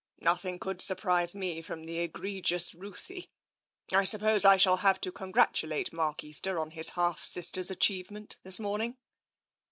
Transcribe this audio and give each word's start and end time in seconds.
"Nothing 0.19 0.57
could 0.57 0.81
surprise 0.81 1.35
me, 1.35 1.61
from 1.61 1.83
the 1.83 1.99
egregious 1.99 2.73
Ruthie. 2.73 3.29
I 3.93 4.03
suppose 4.03 4.43
I 4.43 4.57
shall 4.57 4.77
have 4.77 4.99
to 5.01 5.11
congratulate 5.11 5.93
Mark 5.93 6.23
Easter 6.23 6.57
on 6.57 6.71
his 6.71 6.89
half 6.97 7.23
sister's 7.23 7.69
achievement 7.69 8.37
this 8.41 8.59
morning." 8.59 8.97